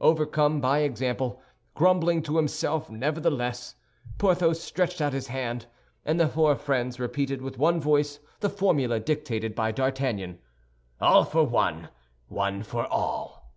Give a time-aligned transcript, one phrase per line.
[0.00, 1.42] Overcome by example,
[1.74, 3.74] grumbling to himself, nevertheless,
[4.16, 5.66] Porthos stretched out his hand,
[6.04, 10.38] and the four friends repeated with one voice the formula dictated by D'Artagnan:
[11.00, 11.88] "All for one,
[12.28, 13.50] one for all."